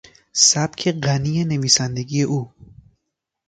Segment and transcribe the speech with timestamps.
[0.47, 2.39] سبک غنی نویسندگی او